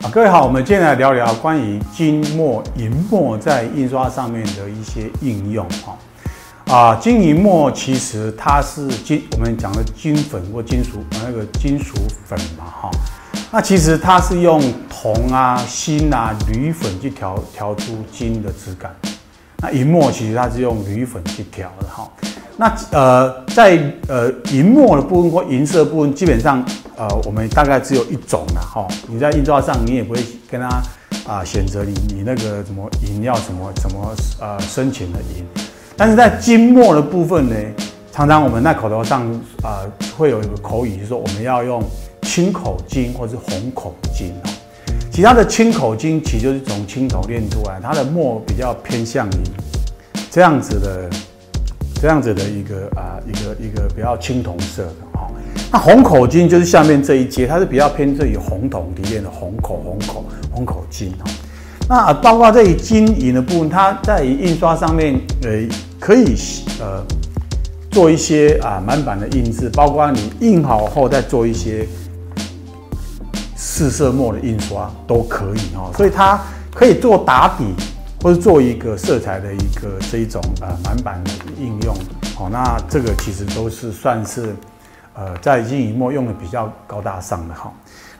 [0.00, 5.98] 啊，各位好，我们今天来聊聊关于金墨银墨在印刷上面的一些应用哈。
[6.72, 12.90] 啊，金银墨其实它是金，我们讲的金粉或金属那个金属粉嘛哈。
[13.50, 18.94] 那其实它是用铜啊、锌啊、铝粉去调调出金的质感。
[19.60, 22.08] 那银墨其实它是用铝粉去调的哈。
[22.56, 23.76] 那呃，在
[24.08, 26.64] 呃银墨的部分或银色部分，基本上
[26.98, 28.86] 呃我们大概只有一种了哈。
[29.06, 30.20] 你在印刷上，你也不会
[30.50, 30.68] 跟他
[31.26, 35.46] 啊选择你你那个什么银要什么什么呃深浅的银。
[35.96, 37.54] 但是在金墨的部分呢，
[38.12, 39.22] 常常我们在口头上
[39.62, 41.82] 啊、会有一个口语，就是说我们要用
[42.22, 44.50] 青口金或是红口金哦。
[45.10, 49.42] 其他的青口金其实就是从青头炼出来，它的墨比较偏向于
[50.30, 51.08] 这样子的。
[52.00, 54.94] 这样子的一个啊，一个一个比较青铜色的。
[55.70, 61.30] 那红口金就是下面这一节，它是比较偏这于红铜提炼的红口红口红口金哈。
[61.88, 65.50] 那包括这里金银的部分，它在印刷上面呃
[66.00, 66.34] 可以
[66.80, 67.04] 呃
[67.90, 71.86] 做一些啊满版的印制，包括你印好后再做一些
[73.56, 75.90] 四色墨的印刷都可以哈。
[75.96, 76.40] 所以它
[76.74, 77.64] 可以做打底。
[78.20, 81.94] 或者做一个色彩的一个这一种呃满版的应用，
[82.34, 84.56] 好，那这个其实都是算是
[85.18, 87.72] 呃在金银墨用的比较高大上的哈。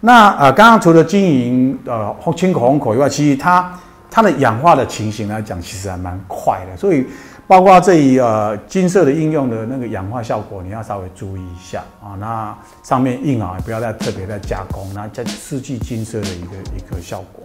[0.00, 3.70] 那呃刚刚除了金银呃青口红口以外，其实它
[4.10, 6.76] 它的氧化的情形来讲，其实还蛮快的。
[6.76, 7.06] 所以
[7.46, 12.16] 包括这一呃金色的应用的那个氧化效果，你要稍微注意一下啊。
[12.18, 17.44] 那上面印啊，不要再特别再加工，那再失去金色的一个一个效果。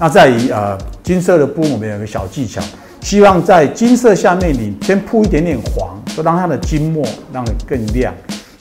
[0.00, 2.62] 那在于呃金色的部分，我们有个小技巧，
[3.00, 8.12] 希望在金色下面你先铺一点点黄，就让它的金墨让它更亮；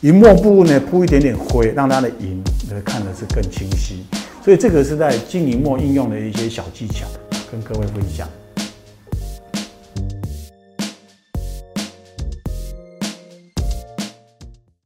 [0.01, 2.39] 银幕布呢铺一点点灰，让它的银
[2.85, 4.05] 看的是更清晰。
[4.43, 7.07] 所以这个是在金银幕应用的一些小技巧，
[7.51, 8.29] 跟各位分享。